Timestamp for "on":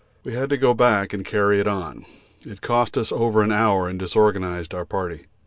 1.67-2.07